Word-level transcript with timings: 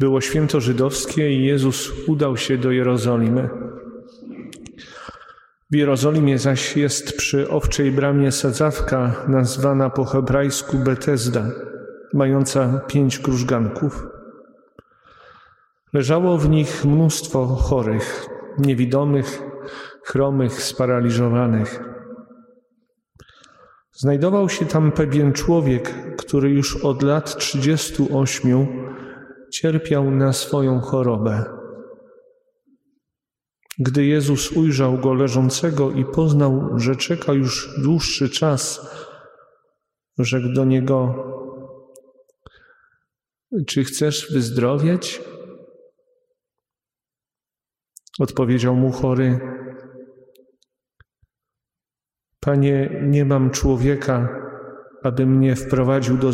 Było 0.00 0.20
święto 0.20 0.60
żydowskie 0.60 1.32
i 1.32 1.44
Jezus 1.44 1.92
udał 2.06 2.36
się 2.36 2.58
do 2.58 2.70
Jerozolimy. 2.70 3.48
W 5.70 5.74
Jerozolimie 5.74 6.38
zaś 6.38 6.76
jest 6.76 7.16
przy 7.16 7.48
owczej 7.48 7.92
bramie 7.92 8.32
sadzawka 8.32 9.24
nazwana 9.28 9.90
po 9.90 10.04
hebrajsku 10.04 10.78
Betesda, 10.78 11.50
mająca 12.14 12.80
pięć 12.86 13.18
krużganków. 13.18 14.06
Leżało 15.92 16.38
w 16.38 16.48
nich 16.48 16.84
mnóstwo 16.84 17.46
chorych, 17.46 18.26
niewidomych, 18.58 19.42
chromych, 20.04 20.62
sparaliżowanych. 20.62 21.84
Znajdował 23.92 24.48
się 24.48 24.66
tam 24.66 24.92
pewien 24.92 25.32
człowiek, 25.32 25.94
który 26.16 26.50
już 26.50 26.76
od 26.76 27.02
lat 27.02 27.36
38 27.36 28.66
cierpiał 29.52 30.10
na 30.10 30.32
swoją 30.32 30.80
chorobę. 30.80 31.44
Gdy 33.78 34.06
Jezus 34.06 34.52
ujrzał 34.52 34.98
go 34.98 35.14
leżącego 35.14 35.90
i 35.90 36.04
poznał, 36.04 36.78
że 36.78 36.96
czeka 36.96 37.32
już 37.32 37.80
dłuższy 37.82 38.30
czas, 38.30 38.80
rzekł 40.18 40.48
do 40.54 40.64
niego: 40.64 41.14
Czy 43.66 43.84
chcesz 43.84 44.32
wyzdrowieć? 44.32 45.20
Odpowiedział 48.18 48.76
mu 48.76 48.92
chory: 48.92 49.40
Panie, 52.40 53.02
nie 53.02 53.24
mam 53.24 53.50
człowieka, 53.50 54.47
aby 55.02 55.26
mnie 55.26 55.56
wprowadził 55.56 56.16
do, 56.16 56.32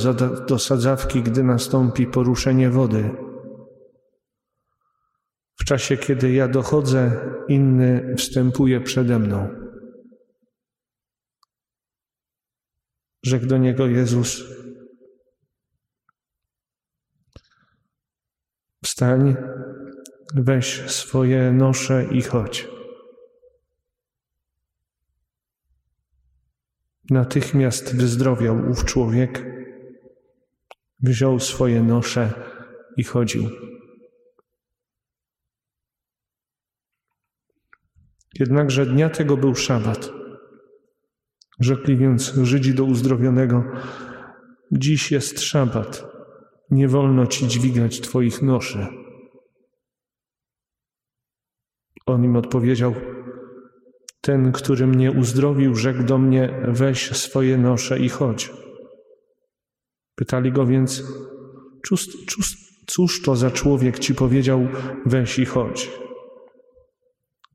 do 0.49 0.59
sadzawki, 0.59 1.23
gdy 1.23 1.43
nastąpi 1.43 2.07
poruszenie 2.07 2.71
wody. 2.71 3.11
W 5.61 5.65
czasie, 5.65 5.97
kiedy 5.97 6.33
ja 6.33 6.49
dochodzę, 6.49 7.21
inny 7.49 8.15
wstępuje 8.19 8.81
przede 8.81 9.19
mną. 9.19 9.49
Rzekł 13.25 13.47
do 13.47 13.59
niego 13.59 13.87
Jezus: 13.87 14.43
Wstań, 18.85 19.37
weź 20.35 20.91
swoje 20.91 21.53
nosze 21.53 22.05
i 22.13 22.23
chodź. 22.23 22.69
Natychmiast 27.11 27.97
wyzdrowiał 27.97 28.71
ów 28.71 28.85
człowiek, 28.85 29.45
wziął 31.01 31.41
swoje 31.41 31.83
nosze 31.83 32.33
i 32.97 33.05
chodził. 33.05 33.51
Jednakże 38.39 38.87
dnia 38.87 39.11
tego 39.11 39.37
był 39.37 39.55
szabat. 39.55 40.11
Rzekli 41.61 41.97
więc 41.97 42.35
Żydzi 42.43 42.75
do 42.75 42.85
uzdrowionego: 42.85 43.65
Dziś 44.73 45.13
jest 45.13 45.41
szabat, 45.41 46.07
nie 46.71 46.89
wolno 46.89 47.27
ci 47.27 47.49
dźwigać 47.49 48.01
twoich 48.01 48.43
noszy. 48.43 48.87
On 52.07 52.25
im 52.25 52.37
odpowiedział: 52.37 52.95
ten, 54.25 54.53
który 54.53 54.87
mnie 54.87 55.13
uzdrowił, 55.13 55.75
rzekł 55.75 56.03
do 56.03 56.19
mnie: 56.19 56.63
Weź 56.69 57.11
swoje 57.17 57.59
nosze 57.59 57.99
i 57.99 58.09
chodź. 58.09 58.53
Pytali 60.15 60.53
go 60.53 60.67
więc: 60.67 61.03
cóż, 61.87 62.09
cóż, 62.27 62.57
cóż 62.87 63.23
to 63.23 63.37
za 63.37 63.51
człowiek 63.51 63.99
ci 63.99 64.15
powiedział: 64.15 64.69
Weź 65.07 65.39
i 65.39 65.45
chodź? 65.45 65.91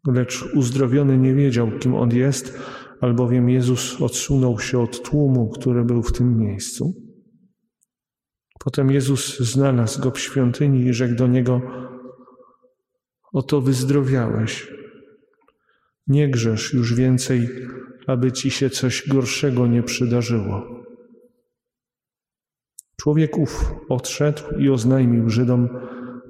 Lecz 0.08 0.44
uzdrowiony 0.56 1.18
nie 1.18 1.34
wiedział, 1.34 1.72
kim 1.80 1.96
on 1.96 2.12
jest, 2.12 2.60
albowiem 3.02 3.50
Jezus 3.50 4.02
odsunął 4.02 4.60
się 4.60 4.80
od 4.80 5.02
tłumu, 5.02 5.50
który 5.50 5.84
był 5.84 6.04
w 6.04 6.12
tym 6.12 6.38
miejscu. 6.38 6.94
Potem 8.60 8.92
Jezus 8.92 9.40
znalazł 9.40 10.02
go 10.02 10.12
w 10.12 10.20
świątyni 10.20 10.86
i 10.86 10.94
rzekł 10.94 11.16
do 11.16 11.28
niego: 11.28 11.62
Oto 13.34 13.62
wyzdrowiałeś 13.62 14.79
nie 16.10 16.30
grzesz 16.30 16.74
już 16.74 16.94
więcej, 16.94 17.50
aby 18.08 18.32
ci 18.32 18.52
się 18.52 18.70
coś 18.70 19.08
gorszego 19.08 19.68
nie 19.68 19.84
przydarzyło. 19.84 20.86
Człowiek 23.02 23.38
ów 23.38 23.74
odszedł 23.90 24.44
i 24.60 24.70
oznajmił 24.70 25.30
Żydom, 25.30 25.70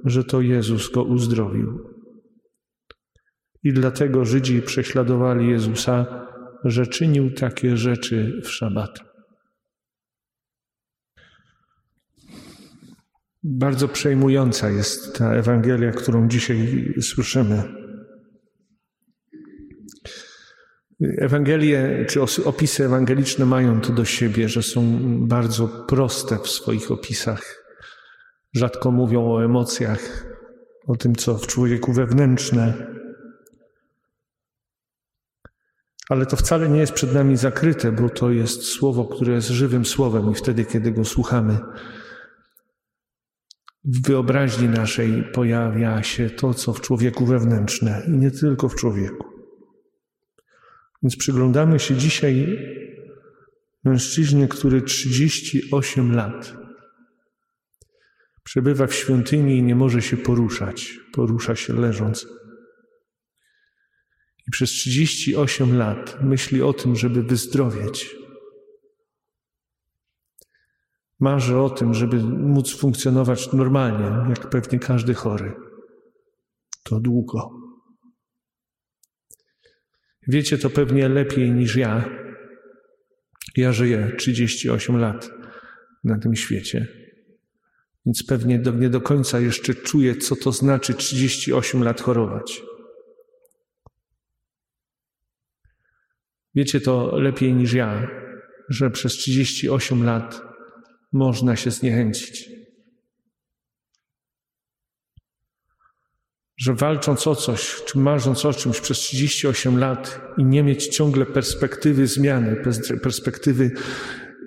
że 0.05 0.23
to 0.23 0.41
Jezus 0.41 0.91
go 0.91 1.03
uzdrowił. 1.03 1.89
I 3.63 3.73
dlatego 3.73 4.25
Żydzi 4.25 4.61
prześladowali 4.61 5.49
Jezusa, 5.49 6.25
że 6.63 6.87
czynił 6.87 7.33
takie 7.33 7.77
rzeczy 7.77 8.41
w 8.43 8.49
szabat. 8.49 8.99
Bardzo 13.43 13.87
przejmująca 13.87 14.69
jest 14.69 15.17
ta 15.17 15.33
Ewangelia, 15.33 15.91
którą 15.91 16.27
dzisiaj 16.27 16.93
słyszymy. 17.01 17.78
Ewangelie 21.01 22.05
czy 22.07 22.21
opisy 22.45 22.85
ewangeliczne 22.85 23.45
mają 23.45 23.81
to 23.81 23.93
do 23.93 24.05
siebie, 24.05 24.49
że 24.49 24.63
są 24.63 24.99
bardzo 25.27 25.67
proste 25.67 26.37
w 26.37 26.47
swoich 26.47 26.91
opisach. 26.91 27.63
Rzadko 28.53 28.91
mówią 28.91 29.31
o 29.31 29.43
emocjach, 29.43 30.25
o 30.87 30.95
tym, 30.95 31.15
co 31.15 31.37
w 31.37 31.47
człowieku 31.47 31.93
wewnętrzne. 31.93 32.89
Ale 36.09 36.25
to 36.25 36.35
wcale 36.35 36.69
nie 36.69 36.79
jest 36.79 36.93
przed 36.93 37.13
nami 37.13 37.37
zakryte, 37.37 37.91
bo 37.91 38.09
to 38.09 38.31
jest 38.31 38.63
słowo, 38.63 39.05
które 39.05 39.33
jest 39.33 39.47
żywym 39.47 39.85
słowem 39.85 40.31
i 40.31 40.35
wtedy, 40.35 40.65
kiedy 40.65 40.91
go 40.91 41.05
słuchamy, 41.05 41.57
w 43.83 44.07
wyobraźni 44.07 44.67
naszej 44.67 45.23
pojawia 45.23 46.03
się 46.03 46.29
to, 46.29 46.53
co 46.53 46.73
w 46.73 46.81
człowieku 46.81 47.25
wewnętrzne 47.25 48.03
i 48.07 48.11
nie 48.11 48.31
tylko 48.31 48.69
w 48.69 48.75
człowieku. 48.75 49.28
Więc 51.03 51.17
przyglądamy 51.17 51.79
się 51.79 51.95
dzisiaj 51.95 52.59
mężczyźnie, 53.83 54.47
który 54.47 54.81
38 54.81 56.15
lat 56.15 56.53
przebywa 58.49 58.87
w 58.87 58.93
świątyni 58.93 59.57
i 59.57 59.63
nie 59.63 59.75
może 59.75 60.01
się 60.01 60.17
poruszać. 60.17 60.99
Porusza 61.13 61.55
się 61.55 61.73
leżąc. 61.73 62.27
I 64.47 64.51
przez 64.51 64.69
38 64.69 65.77
lat 65.77 66.17
myśli 66.21 66.61
o 66.61 66.73
tym, 66.73 66.95
żeby 66.95 67.23
wyzdrowieć. 67.23 68.15
Marzy 71.19 71.57
o 71.57 71.69
tym, 71.69 71.93
żeby 71.93 72.23
móc 72.23 72.75
funkcjonować 72.75 73.53
normalnie, 73.53 74.29
jak 74.29 74.49
pewnie 74.49 74.79
każdy 74.79 75.13
chory. 75.13 75.53
To 76.83 76.99
długo. 76.99 77.58
Wiecie 80.29 80.57
to 80.57 80.69
pewnie 80.69 81.09
lepiej 81.09 81.51
niż 81.51 81.75
ja. 81.75 82.09
Ja 83.57 83.73
żyję 83.73 84.11
38 84.17 84.97
lat 84.97 85.31
na 86.03 86.19
tym 86.19 86.35
świecie, 86.35 86.87
więc 88.05 88.23
pewnie 88.23 88.59
do, 88.59 88.71
nie 88.71 88.89
do 88.89 89.01
końca 89.01 89.39
jeszcze 89.39 89.73
czuję, 89.75 90.15
co 90.15 90.35
to 90.35 90.51
znaczy 90.51 90.93
38 90.93 91.83
lat 91.83 92.01
chorować. 92.01 92.61
Wiecie 96.55 96.81
to 96.81 97.19
lepiej 97.19 97.53
niż 97.53 97.73
ja, 97.73 98.07
że 98.69 98.91
przez 98.91 99.13
38 99.13 100.03
lat 100.03 100.41
można 101.11 101.55
się 101.55 101.71
zniechęcić. 101.71 102.58
Że 106.59 106.73
walcząc 106.73 107.27
o 107.27 107.35
coś, 107.35 107.83
czy 107.85 107.99
marząc 107.99 108.45
o 108.45 108.53
czymś 108.53 108.81
przez 108.81 108.97
38 108.97 109.79
lat 109.79 110.21
i 110.37 110.45
nie 110.45 110.63
mieć 110.63 110.87
ciągle 110.87 111.25
perspektywy 111.25 112.07
zmiany, 112.07 112.63
perspektywy 113.03 113.71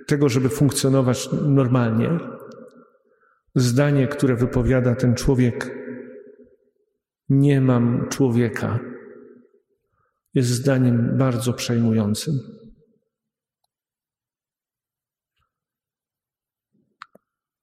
tego, 0.06 0.28
żeby 0.28 0.48
funkcjonować 0.48 1.28
normalnie, 1.32 2.18
zdanie, 3.54 4.08
które 4.08 4.36
wypowiada 4.36 4.94
ten 4.94 5.14
człowiek, 5.14 5.78
nie 7.28 7.60
mam 7.60 8.08
człowieka, 8.08 8.78
jest 10.34 10.50
zdaniem 10.50 11.18
bardzo 11.18 11.52
przejmującym. 11.52 12.61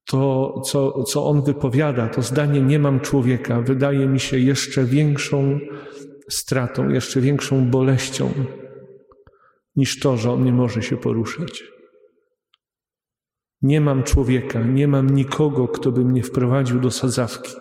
To, 0.09 0.61
co, 0.65 1.03
co 1.03 1.25
on 1.25 1.41
wypowiada, 1.41 2.07
to 2.07 2.21
zdanie 2.21 2.61
nie 2.61 2.79
mam 2.79 2.99
człowieka, 2.99 3.61
wydaje 3.61 4.07
mi 4.07 4.19
się 4.19 4.39
jeszcze 4.39 4.83
większą 4.83 5.59
stratą, 6.29 6.89
jeszcze 6.89 7.21
większą 7.21 7.69
boleścią 7.69 8.31
niż 9.75 9.99
to, 9.99 10.17
że 10.17 10.31
on 10.31 10.43
nie 10.43 10.53
może 10.53 10.81
się 10.81 10.97
poruszać. 10.97 11.63
Nie 13.61 13.81
mam 13.81 14.03
człowieka, 14.03 14.63
nie 14.63 14.87
mam 14.87 15.09
nikogo, 15.09 15.67
kto 15.67 15.91
by 15.91 16.05
mnie 16.05 16.23
wprowadził 16.23 16.79
do 16.79 16.91
sadzawki. 16.91 17.51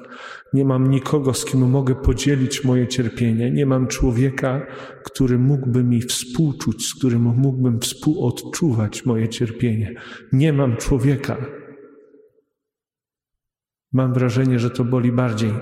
Nie 0.52 0.64
mam 0.64 0.90
nikogo, 0.90 1.34
z 1.34 1.44
kim 1.44 1.70
mogę 1.70 1.94
podzielić 1.94 2.64
moje 2.64 2.86
cierpienie. 2.86 3.50
Nie 3.50 3.66
mam 3.66 3.86
człowieka, 3.86 4.66
który 5.04 5.38
mógłby 5.38 5.84
mi 5.84 6.02
współczuć, 6.02 6.86
z 6.86 6.94
którym 6.94 7.22
mógłbym 7.22 7.80
współodczuwać 7.80 9.06
moje 9.06 9.28
cierpienie. 9.28 9.94
Nie 10.32 10.52
mam 10.52 10.76
człowieka. 10.76 11.36
Mam 13.92 14.14
wrażenie, 14.14 14.58
że 14.58 14.70
to 14.70 14.84
boli 14.84 15.12
bardziej 15.12 15.52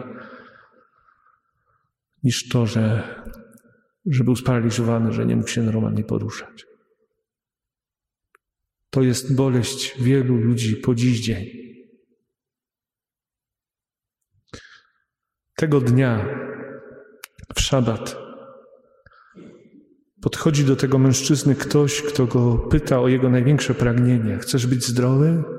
niż 2.22 2.48
to, 2.48 2.66
że, 2.66 3.14
że 4.06 4.24
był 4.24 4.36
sparaliżowany, 4.36 5.12
że 5.12 5.26
nie 5.26 5.36
mógł 5.36 5.48
się 5.48 5.62
normalnie 5.62 6.04
poruszać. 6.04 6.66
To 8.90 9.02
jest 9.02 9.36
boleść 9.36 10.02
wielu 10.02 10.36
ludzi 10.36 10.76
po 10.76 10.94
dziś 10.94 11.20
dzień. 11.20 11.46
Tego 15.56 15.80
dnia, 15.80 16.28
w 17.54 17.60
szabat, 17.60 18.16
podchodzi 20.22 20.64
do 20.64 20.76
tego 20.76 20.98
mężczyzny 20.98 21.54
ktoś, 21.54 22.02
kto 22.02 22.26
go 22.26 22.58
pyta 22.58 23.00
o 23.00 23.08
jego 23.08 23.30
największe 23.30 23.74
pragnienie: 23.74 24.38
Chcesz 24.38 24.66
być 24.66 24.84
zdrowy? 24.84 25.55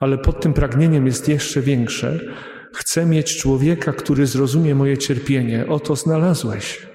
Ale 0.00 0.18
pod 0.18 0.42
tym 0.42 0.52
pragnieniem 0.54 1.06
jest 1.06 1.28
jeszcze 1.28 1.60
większe: 1.60 2.20
Chcę 2.74 3.06
mieć 3.06 3.36
człowieka, 3.36 3.92
który 3.92 4.26
zrozumie 4.26 4.74
moje 4.74 4.98
cierpienie. 4.98 5.66
Oto 5.66 5.96
znalazłeś. 5.96 6.86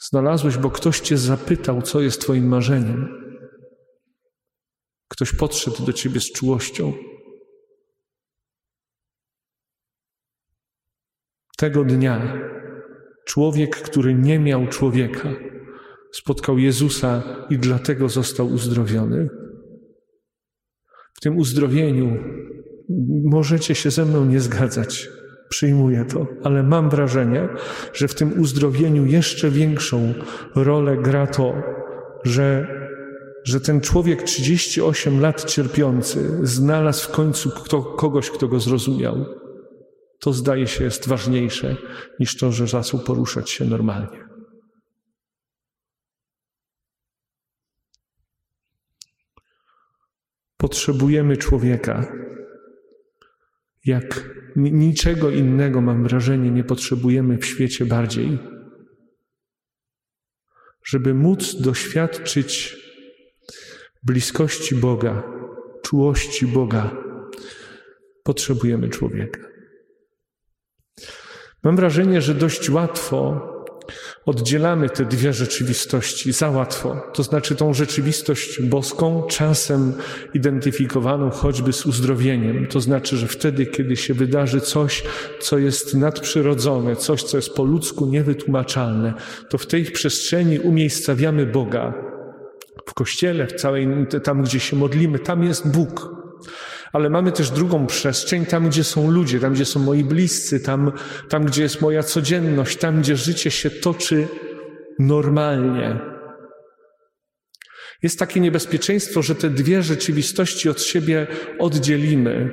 Znalazłeś, 0.00 0.56
bo 0.56 0.70
ktoś 0.70 1.00
cię 1.00 1.18
zapytał, 1.18 1.82
co 1.82 2.00
jest 2.00 2.20
twoim 2.20 2.48
marzeniem. 2.48 3.08
Ktoś 5.08 5.32
podszedł 5.32 5.86
do 5.86 5.92
ciebie 5.92 6.20
z 6.20 6.32
czułością. 6.32 6.92
Tego 11.56 11.84
dnia 11.84 12.38
człowiek, 13.26 13.76
który 13.76 14.14
nie 14.14 14.38
miał 14.38 14.66
człowieka, 14.66 15.49
spotkał 16.12 16.58
Jezusa 16.58 17.22
i 17.50 17.58
dlatego 17.58 18.08
został 18.08 18.46
uzdrowiony. 18.46 19.28
W 21.14 21.20
tym 21.20 21.38
uzdrowieniu 21.38 22.16
możecie 23.24 23.74
się 23.74 23.90
ze 23.90 24.04
mną 24.04 24.24
nie 24.24 24.40
zgadzać, 24.40 25.08
przyjmuję 25.48 26.04
to, 26.04 26.26
ale 26.42 26.62
mam 26.62 26.90
wrażenie, 26.90 27.48
że 27.92 28.08
w 28.08 28.14
tym 28.14 28.40
uzdrowieniu 28.40 29.06
jeszcze 29.06 29.50
większą 29.50 30.14
rolę 30.54 30.96
gra 30.96 31.26
to, 31.26 31.54
że, 32.24 32.66
że 33.44 33.60
ten 33.60 33.80
człowiek 33.80 34.22
38 34.22 35.20
lat 35.20 35.44
cierpiący 35.44 36.38
znalazł 36.42 37.08
w 37.08 37.10
końcu 37.12 37.50
kto, 37.50 37.82
kogoś, 37.82 38.30
kto 38.30 38.48
go 38.48 38.60
zrozumiał. 38.60 39.24
To 40.20 40.32
zdaje 40.32 40.66
się 40.66 40.84
jest 40.84 41.08
ważniejsze 41.08 41.76
niż 42.20 42.36
to, 42.36 42.52
że 42.52 42.66
zasł 42.66 42.98
poruszać 42.98 43.50
się 43.50 43.64
normalnie. 43.64 44.29
Potrzebujemy 50.60 51.36
człowieka. 51.36 52.12
Jak 53.84 54.30
niczego 54.56 55.30
innego, 55.30 55.80
mam 55.80 56.02
wrażenie, 56.02 56.50
nie 56.50 56.64
potrzebujemy 56.64 57.38
w 57.38 57.46
świecie 57.46 57.86
bardziej. 57.86 58.38
Żeby 60.84 61.14
móc 61.14 61.60
doświadczyć 61.60 62.76
bliskości 64.02 64.74
Boga, 64.74 65.22
czułości 65.82 66.46
Boga, 66.46 66.96
potrzebujemy 68.22 68.88
człowieka. 68.88 69.40
Mam 71.62 71.76
wrażenie, 71.76 72.20
że 72.22 72.34
dość 72.34 72.70
łatwo 72.70 73.46
oddzielamy 74.26 74.90
te 74.90 75.04
dwie 75.04 75.32
rzeczywistości 75.32 76.32
za 76.32 76.50
łatwo. 76.50 77.02
To 77.14 77.22
znaczy 77.22 77.56
tą 77.56 77.74
rzeczywistość 77.74 78.62
boską, 78.62 79.22
czasem 79.28 79.92
identyfikowaną 80.34 81.30
choćby 81.30 81.72
z 81.72 81.86
uzdrowieniem. 81.86 82.66
To 82.66 82.80
znaczy, 82.80 83.16
że 83.16 83.28
wtedy, 83.28 83.66
kiedy 83.66 83.96
się 83.96 84.14
wydarzy 84.14 84.60
coś, 84.60 85.02
co 85.40 85.58
jest 85.58 85.94
nadprzyrodzone, 85.94 86.96
coś, 86.96 87.22
co 87.22 87.36
jest 87.36 87.54
po 87.54 87.64
ludzku 87.64 88.06
niewytłumaczalne, 88.06 89.14
to 89.48 89.58
w 89.58 89.66
tej 89.66 89.84
przestrzeni 89.84 90.58
umiejscawiamy 90.58 91.46
Boga. 91.46 91.94
W 92.86 92.94
kościele, 92.94 93.46
w 93.46 93.52
całej, 93.52 93.88
tam 94.24 94.42
gdzie 94.42 94.60
się 94.60 94.76
modlimy, 94.76 95.18
tam 95.18 95.44
jest 95.44 95.70
Bóg 95.70 96.20
ale 96.92 97.10
mamy 97.10 97.32
też 97.32 97.50
drugą 97.50 97.86
przestrzeń, 97.86 98.46
tam 98.46 98.68
gdzie 98.68 98.84
są 98.84 99.10
ludzie, 99.10 99.40
tam 99.40 99.52
gdzie 99.52 99.64
są 99.64 99.80
moi 99.80 100.04
bliscy, 100.04 100.60
tam, 100.60 100.92
tam 101.28 101.44
gdzie 101.44 101.62
jest 101.62 101.80
moja 101.80 102.02
codzienność, 102.02 102.78
tam 102.78 103.00
gdzie 103.00 103.16
życie 103.16 103.50
się 103.50 103.70
toczy 103.70 104.28
normalnie. 104.98 106.00
Jest 108.02 108.18
takie 108.18 108.40
niebezpieczeństwo, 108.40 109.22
że 109.22 109.34
te 109.34 109.50
dwie 109.50 109.82
rzeczywistości 109.82 110.68
od 110.68 110.82
siebie 110.82 111.26
oddzielimy. 111.58 112.50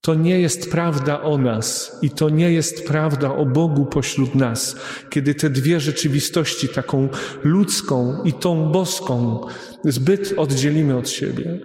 To 0.00 0.14
nie 0.14 0.40
jest 0.40 0.70
prawda 0.70 1.22
o 1.22 1.38
nas 1.38 1.98
i 2.02 2.10
to 2.10 2.30
nie 2.30 2.52
jest 2.52 2.86
prawda 2.86 3.34
o 3.34 3.46
Bogu 3.46 3.86
pośród 3.86 4.34
nas, 4.34 4.76
kiedy 5.10 5.34
te 5.34 5.50
dwie 5.50 5.80
rzeczywistości, 5.80 6.68
taką 6.68 7.08
ludzką 7.44 8.22
i 8.24 8.32
tą 8.32 8.72
boską, 8.72 9.40
zbyt 9.84 10.34
oddzielimy 10.36 10.96
od 10.96 11.08
siebie. 11.08 11.60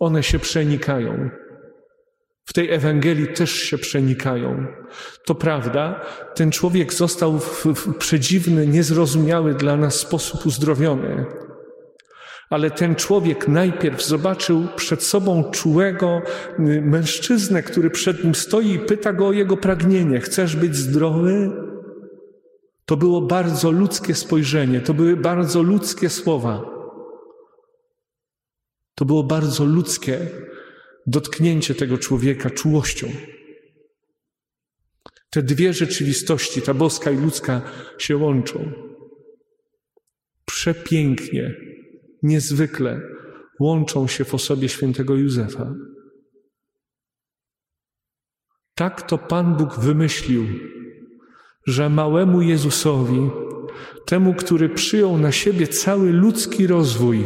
One 0.00 0.22
się 0.22 0.38
przenikają. 0.38 1.30
W 2.44 2.52
tej 2.52 2.70
Ewangelii 2.70 3.28
też 3.28 3.52
się 3.52 3.78
przenikają. 3.78 4.66
To 5.26 5.34
prawda, 5.34 6.00
ten 6.34 6.50
człowiek 6.50 6.94
został 6.94 7.38
w, 7.38 7.64
w 7.64 7.94
przedziwny, 7.94 8.66
niezrozumiały 8.66 9.54
dla 9.54 9.76
nas 9.76 9.94
sposób 9.94 10.46
uzdrowiony. 10.46 11.26
Ale 12.50 12.70
ten 12.70 12.94
człowiek 12.94 13.48
najpierw 13.48 14.04
zobaczył 14.04 14.68
przed 14.76 15.02
sobą 15.02 15.50
czułego 15.50 16.22
y, 16.58 16.82
mężczyznę, 16.82 17.62
który 17.62 17.90
przed 17.90 18.24
nim 18.24 18.34
stoi 18.34 18.70
i 18.70 18.78
pyta 18.78 19.12
go 19.12 19.26
o 19.26 19.32
jego 19.32 19.56
pragnienie. 19.56 20.20
Chcesz 20.20 20.56
być 20.56 20.76
zdrowy? 20.76 21.50
To 22.84 22.96
było 22.96 23.20
bardzo 23.20 23.70
ludzkie 23.70 24.14
spojrzenie, 24.14 24.80
to 24.80 24.94
były 24.94 25.16
bardzo 25.16 25.62
ludzkie 25.62 26.08
słowa. 26.08 26.64
To 28.94 29.04
było 29.04 29.22
bardzo 29.22 29.64
ludzkie 29.64 30.18
dotknięcie 31.06 31.74
tego 31.74 31.98
człowieka 31.98 32.50
czułością. 32.50 33.08
Te 35.30 35.42
dwie 35.42 35.72
rzeczywistości, 35.72 36.62
ta 36.62 36.74
boska 36.74 37.10
i 37.10 37.16
ludzka, 37.16 37.62
się 37.98 38.16
łączą. 38.16 38.72
Przepięknie, 40.44 41.54
niezwykle 42.22 43.00
łączą 43.60 44.06
się 44.06 44.24
w 44.24 44.34
osobie 44.34 44.68
świętego 44.68 45.14
Józefa. 45.14 45.74
Tak 48.74 49.02
to 49.02 49.18
Pan 49.18 49.54
Bóg 49.56 49.78
wymyślił, 49.78 50.44
że 51.66 51.88
małemu 51.88 52.42
Jezusowi, 52.42 53.30
temu, 54.06 54.34
który 54.34 54.68
przyjął 54.68 55.18
na 55.18 55.32
siebie 55.32 55.66
cały 55.66 56.12
ludzki 56.12 56.66
rozwój, 56.66 57.24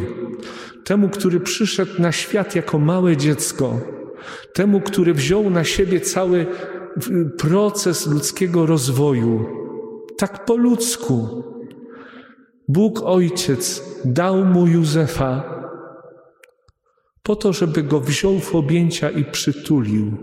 temu, 0.84 1.08
który 1.08 1.40
przyszedł 1.40 2.02
na 2.02 2.12
świat 2.12 2.56
jako 2.56 2.78
małe 2.78 3.16
dziecko, 3.16 3.80
temu, 4.54 4.80
który 4.80 5.14
wziął 5.14 5.50
na 5.50 5.64
siebie 5.64 6.00
cały 6.00 6.46
proces 7.38 8.06
ludzkiego 8.06 8.66
rozwoju, 8.66 9.46
tak 10.18 10.44
po 10.44 10.56
ludzku. 10.56 11.42
Bóg 12.68 13.02
Ojciec 13.02 13.82
dał 14.04 14.44
mu 14.44 14.66
Józefa 14.66 15.62
po 17.22 17.36
to, 17.36 17.52
żeby 17.52 17.82
go 17.82 18.00
wziął 18.00 18.38
w 18.38 18.54
objęcia 18.54 19.10
i 19.10 19.24
przytulił. 19.24 20.16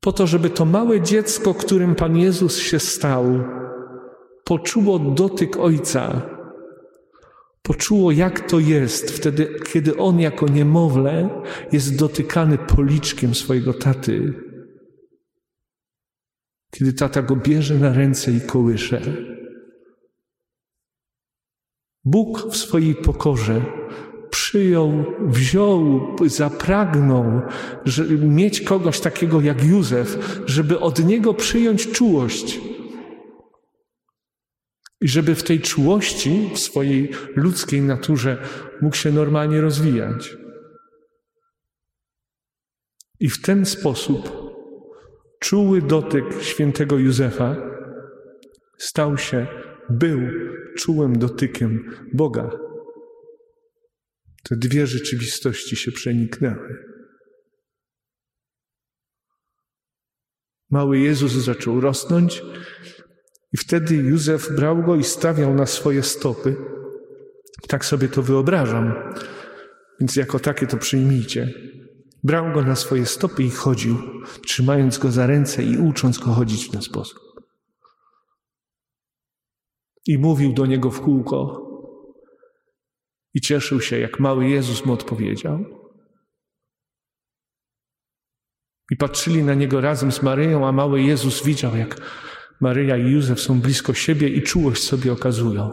Po 0.00 0.12
to, 0.12 0.26
żeby 0.26 0.50
to 0.50 0.64
małe 0.64 1.00
dziecko, 1.00 1.54
którym 1.54 1.94
Pan 1.94 2.16
Jezus 2.16 2.58
się 2.58 2.78
stał, 2.78 3.24
poczuło 4.44 4.98
dotyk 4.98 5.56
Ojca, 5.56 6.22
poczuło, 7.62 8.12
jak 8.12 8.50
to 8.50 8.58
jest 8.58 9.10
wtedy, 9.10 9.54
kiedy 9.72 9.96
on 9.96 10.20
jako 10.20 10.46
niemowlę 10.46 11.42
jest 11.72 11.98
dotykany 11.98 12.58
policzkiem 12.58 13.34
swojego 13.34 13.74
taty. 13.74 14.34
Kiedy 16.70 16.92
tata 16.92 17.22
go 17.22 17.36
bierze 17.36 17.74
na 17.74 17.92
ręce 17.92 18.32
i 18.32 18.40
kołysze. 18.40 19.00
Bóg 22.04 22.52
w 22.52 22.56
swojej 22.56 22.94
pokorze 22.94 23.62
przyjął, 24.30 25.04
wziął, 25.20 26.00
zapragnął 26.26 27.42
że, 27.84 28.04
mieć 28.08 28.60
kogoś 28.60 29.00
takiego 29.00 29.40
jak 29.40 29.64
Józef, 29.64 30.42
żeby 30.46 30.80
od 30.80 31.04
niego 31.04 31.34
przyjąć 31.34 31.92
czułość. 31.92 32.60
I 35.00 35.08
żeby 35.08 35.34
w 35.34 35.42
tej 35.42 35.60
czułości, 35.60 36.50
w 36.54 36.58
swojej 36.58 37.10
ludzkiej 37.36 37.80
naturze 37.80 38.42
mógł 38.82 38.96
się 38.96 39.12
normalnie 39.12 39.60
rozwijać. 39.60 40.36
I 43.20 43.28
w 43.28 43.42
ten 43.42 43.66
sposób 43.66 44.32
czuły 45.40 45.82
dotyk 45.82 46.24
świętego 46.42 46.98
Józefa 46.98 47.56
stał 48.78 49.18
się, 49.18 49.46
był 49.90 50.20
czułym 50.76 51.18
dotykiem 51.18 51.94
Boga. 52.12 52.50
Te 54.42 54.56
dwie 54.56 54.86
rzeczywistości 54.86 55.76
się 55.76 55.92
przeniknęły. 55.92 56.88
Mały 60.70 60.98
Jezus 60.98 61.32
zaczął 61.32 61.80
rosnąć 61.80 62.42
i 63.52 63.56
wtedy 63.56 63.94
Józef 63.94 64.56
brał 64.56 64.82
go 64.82 64.96
i 64.96 65.04
stawiał 65.04 65.54
na 65.54 65.66
swoje 65.66 66.02
stopy. 66.02 66.56
Tak 67.68 67.84
sobie 67.84 68.08
to 68.08 68.22
wyobrażam, 68.22 68.92
więc 70.00 70.16
jako 70.16 70.38
takie 70.38 70.66
to 70.66 70.76
przyjmijcie. 70.76 71.52
Brał 72.22 72.52
go 72.52 72.62
na 72.62 72.76
swoje 72.76 73.06
stopy 73.06 73.42
i 73.42 73.50
chodził, 73.50 73.96
trzymając 74.46 74.98
go 74.98 75.10
za 75.10 75.26
ręce 75.26 75.62
i 75.62 75.78
ucząc 75.78 76.18
go 76.18 76.30
chodzić 76.30 76.68
w 76.68 76.70
ten 76.70 76.82
sposób. 76.82 77.27
I 80.08 80.18
mówił 80.18 80.52
do 80.52 80.66
niego 80.66 80.90
w 80.90 81.00
kółko. 81.00 81.64
I 83.34 83.40
cieszył 83.40 83.80
się, 83.80 83.98
jak 83.98 84.20
mały 84.20 84.48
Jezus 84.48 84.84
mu 84.84 84.92
odpowiedział. 84.92 85.64
I 88.90 88.96
patrzyli 88.96 89.42
na 89.42 89.54
niego 89.54 89.80
razem 89.80 90.12
z 90.12 90.22
Maryją, 90.22 90.66
a 90.66 90.72
mały 90.72 91.02
Jezus 91.02 91.44
widział, 91.44 91.76
jak 91.76 92.00
Maryja 92.60 92.96
i 92.96 93.10
Józef 93.10 93.40
są 93.40 93.60
blisko 93.60 93.94
siebie 93.94 94.28
i 94.28 94.42
czułość 94.42 94.82
sobie 94.82 95.12
okazują. 95.12 95.70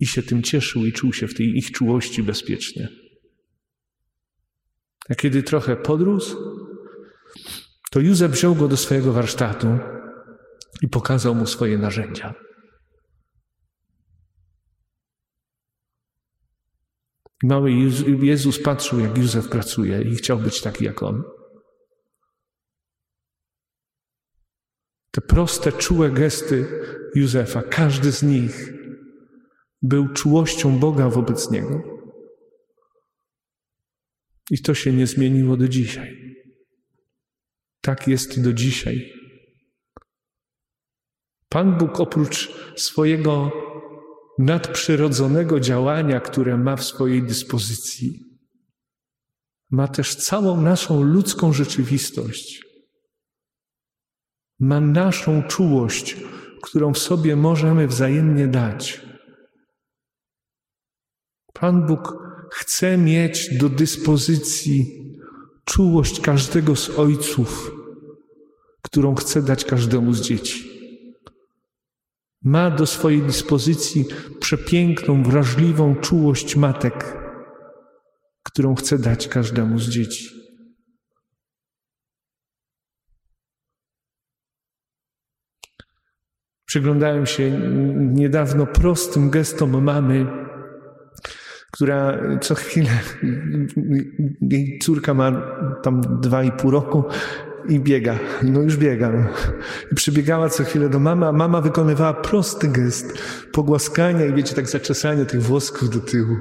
I 0.00 0.06
się 0.06 0.22
tym 0.22 0.42
cieszył 0.42 0.86
i 0.86 0.92
czuł 0.92 1.12
się 1.12 1.28
w 1.28 1.34
tej 1.34 1.46
ich 1.46 1.70
czułości 1.70 2.22
bezpiecznie. 2.22 2.88
A 5.10 5.14
kiedy 5.14 5.42
trochę 5.42 5.76
podrósł, 5.76 6.36
to 7.90 8.00
Józef 8.00 8.32
wziął 8.32 8.54
go 8.54 8.68
do 8.68 8.76
swojego 8.76 9.12
warsztatu 9.12 9.78
i 10.82 10.88
pokazał 10.88 11.34
mu 11.34 11.46
swoje 11.46 11.78
narzędzia. 11.78 12.34
Mały 17.42 17.72
Jezus 18.22 18.62
patrzył, 18.62 19.00
jak 19.00 19.18
Józef 19.18 19.48
pracuje 19.48 20.02
i 20.02 20.14
chciał 20.14 20.38
być 20.38 20.60
taki 20.60 20.84
jak 20.84 21.02
on. 21.02 21.22
Te 25.10 25.20
proste, 25.20 25.72
czułe 25.72 26.10
gesty 26.10 26.66
Józefa, 27.14 27.62
każdy 27.62 28.12
z 28.12 28.22
nich 28.22 28.72
był 29.82 30.08
czułością 30.08 30.78
Boga 30.78 31.08
wobec 31.08 31.50
niego. 31.50 31.82
I 34.50 34.62
to 34.62 34.74
się 34.74 34.92
nie 34.92 35.06
zmieniło 35.06 35.56
do 35.56 35.68
dzisiaj. 35.68 36.36
Tak 37.80 38.08
jest 38.08 38.42
do 38.42 38.52
dzisiaj. 38.52 39.19
Pan 41.50 41.78
Bóg 41.78 42.00
oprócz 42.00 42.54
swojego 42.76 43.50
nadprzyrodzonego 44.38 45.60
działania, 45.60 46.20
które 46.20 46.56
ma 46.56 46.76
w 46.76 46.84
swojej 46.84 47.22
dyspozycji, 47.22 48.24
ma 49.70 49.88
też 49.88 50.14
całą 50.14 50.60
naszą 50.60 51.02
ludzką 51.02 51.52
rzeczywistość. 51.52 52.64
Ma 54.60 54.80
naszą 54.80 55.42
czułość, 55.42 56.16
którą 56.62 56.94
w 56.94 56.98
sobie 56.98 57.36
możemy 57.36 57.86
wzajemnie 57.86 58.46
dać. 58.48 59.00
Pan 61.52 61.86
Bóg 61.86 62.14
chce 62.52 62.98
mieć 62.98 63.58
do 63.58 63.68
dyspozycji 63.68 65.00
czułość 65.64 66.20
każdego 66.20 66.76
z 66.76 66.90
ojców, 66.90 67.70
którą 68.82 69.14
chce 69.14 69.42
dać 69.42 69.64
każdemu 69.64 70.12
z 70.12 70.20
dzieci. 70.20 70.69
Ma 72.42 72.70
do 72.70 72.86
swojej 72.86 73.22
dyspozycji 73.22 74.04
przepiękną, 74.40 75.22
wrażliwą 75.22 75.96
czułość 75.96 76.56
matek, 76.56 77.16
którą 78.42 78.74
chce 78.74 78.98
dać 78.98 79.28
każdemu 79.28 79.78
z 79.78 79.88
dzieci. 79.88 80.40
Przyglądałem 86.64 87.26
się 87.26 87.60
niedawno 87.96 88.66
prostym 88.66 89.30
gestom 89.30 89.84
mamy, 89.84 90.26
która 91.72 92.18
co 92.40 92.54
chwilę, 92.54 93.00
jej 94.40 94.78
córka 94.82 95.14
ma 95.14 95.32
tam 95.82 96.00
dwa 96.20 96.44
i 96.44 96.52
pół 96.52 96.70
roku, 96.70 97.04
i 97.70 97.80
biega. 97.80 98.18
No 98.42 98.62
już 98.62 98.76
biega. 98.76 99.12
No. 99.12 99.28
I 99.92 99.94
przybiegała 99.94 100.48
co 100.48 100.64
chwilę 100.64 100.88
do 100.88 100.98
mamy, 100.98 101.26
a 101.26 101.32
mama 101.32 101.60
wykonywała 101.60 102.14
prosty 102.14 102.68
gest 102.68 103.18
pogłaskania 103.52 104.26
i 104.26 104.34
wiecie, 104.34 104.54
tak 104.54 104.68
zaczesania 104.68 105.24
tych 105.24 105.42
włosków 105.42 105.90
do 105.90 106.00
tyłu. 106.00 106.36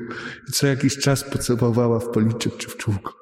I 0.49 0.51
co 0.51 0.67
jakiś 0.67 0.97
czas 0.97 1.23
pocałowała 1.23 1.99
w 1.99 2.09
policzek 2.09 2.57
czy 2.57 2.69
w 2.69 2.77
czółko. 2.77 3.13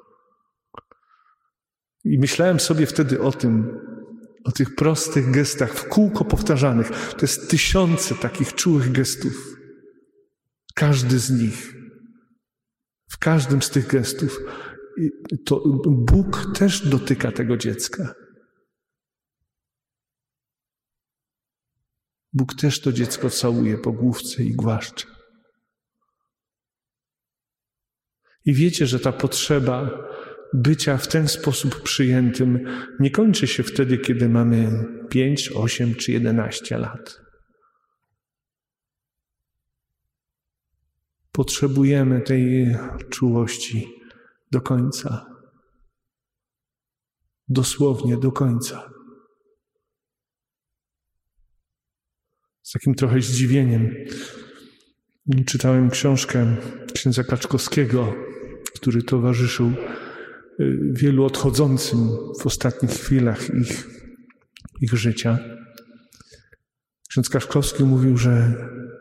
I 2.04 2.18
myślałem 2.18 2.60
sobie 2.60 2.86
wtedy 2.86 3.20
o 3.20 3.32
tym, 3.32 3.80
o 4.44 4.52
tych 4.52 4.74
prostych 4.74 5.30
gestach, 5.30 5.74
w 5.74 5.88
kółko 5.88 6.24
powtarzanych. 6.24 6.90
To 6.90 7.22
jest 7.22 7.50
tysiące 7.50 8.14
takich 8.14 8.54
czułych 8.54 8.92
gestów. 8.92 9.56
Każdy 10.74 11.18
z 11.18 11.30
nich. 11.30 11.74
W 13.10 13.18
każdym 13.18 13.62
z 13.62 13.70
tych 13.70 13.86
gestów 13.86 14.38
to 15.44 15.62
Bóg 15.86 16.52
też 16.58 16.88
dotyka 16.88 17.32
tego 17.32 17.56
dziecka. 17.56 18.14
Bóg 22.32 22.54
też 22.54 22.80
to 22.80 22.92
dziecko 22.92 23.30
całuje 23.30 23.78
po 23.78 23.92
główce 23.92 24.42
i 24.42 24.54
głaszcze. 24.54 25.06
I 28.44 28.54
wiecie, 28.54 28.86
że 28.86 29.00
ta 29.00 29.12
potrzeba 29.12 29.90
bycia 30.52 30.96
w 30.96 31.08
ten 31.08 31.28
sposób 31.28 31.82
przyjętym 31.82 32.64
nie 33.00 33.10
kończy 33.10 33.46
się 33.46 33.62
wtedy, 33.62 33.98
kiedy 33.98 34.28
mamy 34.28 34.84
5, 35.10 35.52
8 35.52 35.94
czy 35.94 36.12
11 36.12 36.78
lat. 36.78 37.20
Potrzebujemy 41.32 42.20
tej 42.20 42.76
czułości 43.10 43.97
do 44.52 44.60
końca. 44.60 45.26
Dosłownie 47.48 48.16
do 48.16 48.32
końca. 48.32 48.90
Z 52.62 52.72
takim 52.72 52.94
trochę 52.94 53.20
zdziwieniem 53.20 53.94
czytałem 55.46 55.90
książkę 55.90 56.56
księdza 56.94 57.24
Kaczkowskiego, 57.24 58.14
który 58.74 59.02
towarzyszył 59.02 59.72
y, 60.60 60.78
wielu 60.92 61.24
odchodzącym 61.24 61.98
w 62.40 62.46
ostatnich 62.46 62.90
chwilach 62.90 63.54
ich, 63.54 63.88
ich 64.80 64.92
życia. 64.92 65.38
Ksiądz 67.10 67.28
Kaczkowski 67.28 67.84
mówił, 67.84 68.16
że, 68.16 68.54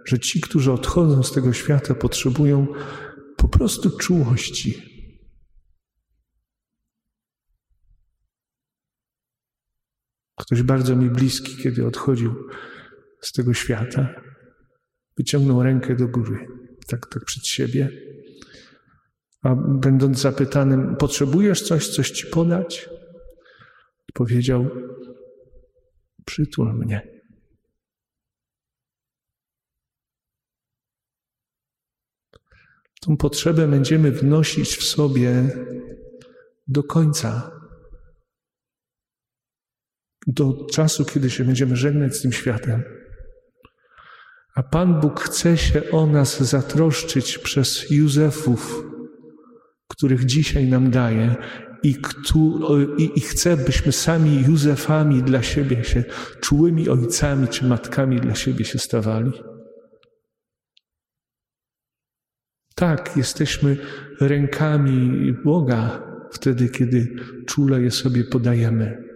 że 0.05 0.19
ci, 0.19 0.41
którzy 0.41 0.71
odchodzą 0.71 1.23
z 1.23 1.31
tego 1.31 1.53
świata, 1.53 1.95
potrzebują 1.95 2.67
po 3.37 3.47
prostu 3.47 3.97
czułości, 3.97 4.87
Ktoś 10.47 10.63
bardzo 10.63 10.95
mi 10.95 11.09
bliski, 11.09 11.63
kiedy 11.63 11.87
odchodził 11.87 12.35
z 13.21 13.31
tego 13.31 13.53
świata, 13.53 14.21
wyciągnął 15.17 15.63
rękę 15.63 15.95
do 15.95 16.07
góry, 16.07 16.47
tak, 16.87 17.07
tak 17.09 17.25
przed 17.25 17.47
siebie, 17.47 17.89
a 19.41 19.55
będąc 19.55 20.19
zapytanym, 20.19 20.95
potrzebujesz 20.95 21.61
coś, 21.61 21.87
coś 21.87 22.11
ci 22.11 22.27
podać? 22.27 22.89
Powiedział, 24.13 24.69
przytul 26.25 26.73
mnie. 26.73 27.17
Tą 33.01 33.17
potrzebę 33.17 33.67
będziemy 33.67 34.11
wnosić 34.11 34.77
w 34.77 34.83
sobie 34.83 35.49
do 36.67 36.83
końca 36.83 37.51
do 40.27 40.65
czasu, 40.72 41.05
kiedy 41.05 41.29
się 41.29 41.43
będziemy 41.43 41.75
żegnać 41.75 42.15
z 42.15 42.22
tym 42.22 42.31
światem. 42.31 42.84
A 44.55 44.63
Pan 44.63 45.00
Bóg 45.00 45.19
chce 45.19 45.57
się 45.57 45.91
o 45.91 46.05
nas 46.05 46.41
zatroszczyć 46.41 47.38
przez 47.38 47.91
Józefów, 47.91 48.84
których 49.88 50.25
dzisiaj 50.25 50.67
nam 50.67 50.91
daje 50.91 51.36
i, 51.84 51.96
i, 52.98 53.12
i 53.15 53.22
chce, 53.22 53.57
byśmy 53.57 53.91
sami 53.91 54.43
Józefami 54.48 55.24
dla 55.24 55.43
siebie 55.43 55.84
się, 55.84 56.03
czułymi 56.41 56.89
ojcami 56.89 57.48
czy 57.48 57.65
matkami 57.65 58.19
dla 58.19 58.36
siebie 58.36 58.65
się 58.65 58.79
stawali. 58.79 59.31
Tak, 62.75 63.17
jesteśmy 63.17 63.77
rękami 64.22 65.34
Boga 65.46 66.03
wtedy, 66.31 66.69
kiedy 66.69 67.15
czule 67.48 67.81
je 67.81 67.91
sobie 67.91 68.24
podajemy. 68.24 69.06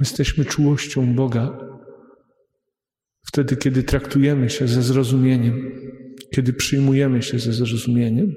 Jesteśmy 0.00 0.44
czułością 0.44 1.14
Boga 1.14 1.58
wtedy, 3.26 3.56
kiedy 3.56 3.82
traktujemy 3.82 4.50
się 4.50 4.68
ze 4.68 4.82
zrozumieniem, 4.82 5.80
kiedy 6.34 6.52
przyjmujemy 6.52 7.22
się 7.22 7.38
ze 7.38 7.52
zrozumieniem, 7.52 8.34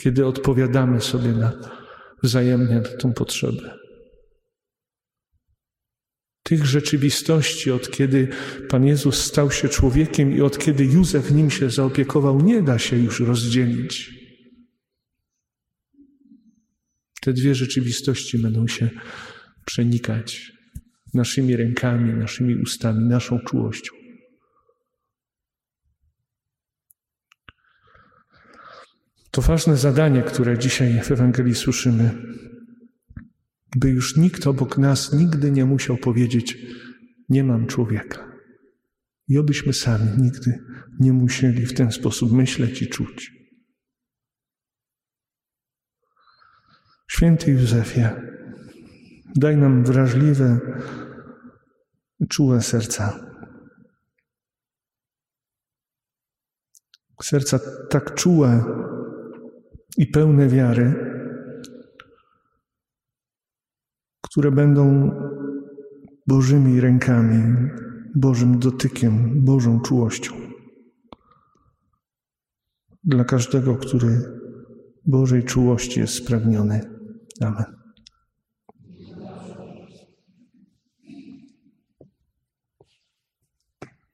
kiedy 0.00 0.26
odpowiadamy 0.26 1.00
sobie 1.00 1.28
na 1.28 1.52
wzajemnie 2.22 2.74
na 2.74 2.82
tą 2.82 3.12
potrzebę. 3.12 3.78
Tych 6.42 6.66
rzeczywistości, 6.66 7.70
od 7.70 7.90
kiedy 7.90 8.28
Pan 8.68 8.86
Jezus 8.86 9.24
stał 9.24 9.50
się 9.50 9.68
człowiekiem 9.68 10.36
i 10.36 10.40
od 10.40 10.58
kiedy 10.58 10.84
Józef 10.84 11.30
nim 11.30 11.50
się 11.50 11.70
zaopiekował, 11.70 12.40
nie 12.40 12.62
da 12.62 12.78
się 12.78 12.98
już 12.98 13.20
rozdzielić. 13.20 14.16
Te 17.22 17.32
dwie 17.32 17.54
rzeczywistości 17.54 18.38
będą 18.38 18.66
się 18.66 18.90
przenikać 19.66 20.52
naszymi 21.14 21.56
rękami, 21.56 22.14
naszymi 22.14 22.54
ustami, 22.54 23.04
naszą 23.04 23.38
czułością. 23.38 23.92
To 29.30 29.42
ważne 29.42 29.76
zadanie, 29.76 30.22
które 30.22 30.58
dzisiaj 30.58 31.00
w 31.00 31.10
Ewangelii 31.10 31.54
słyszymy, 31.54 32.10
by 33.76 33.90
już 33.90 34.16
nikt 34.16 34.46
obok 34.46 34.78
nas 34.78 35.12
nigdy 35.12 35.50
nie 35.50 35.64
musiał 35.64 35.96
powiedzieć: 35.96 36.58
Nie 37.28 37.44
mam 37.44 37.66
człowieka. 37.66 38.32
I 39.28 39.38
obyśmy 39.38 39.72
sami 39.72 40.22
nigdy 40.22 40.64
nie 41.00 41.12
musieli 41.12 41.66
w 41.66 41.74
ten 41.74 41.92
sposób 41.92 42.32
myśleć 42.32 42.82
i 42.82 42.88
czuć. 42.88 43.32
Święty 47.10 47.50
Józefie, 47.50 48.04
daj 49.36 49.56
nam 49.56 49.84
wrażliwe, 49.84 50.58
czułe 52.28 52.62
serca. 52.62 53.26
Serca 57.22 57.58
tak 57.90 58.14
czułe 58.14 58.64
i 59.96 60.06
pełne 60.06 60.48
wiary, 60.48 60.94
które 64.20 64.50
będą 64.50 65.10
Bożymi 66.26 66.80
rękami, 66.80 67.70
Bożym 68.14 68.58
dotykiem, 68.58 69.44
Bożą 69.44 69.80
czułością. 69.80 70.32
Dla 73.04 73.24
każdego, 73.24 73.76
który 73.76 74.22
Bożej 75.06 75.44
czułości 75.44 76.00
jest 76.00 76.14
spragniony. 76.14 76.80
Amen. 77.40 77.75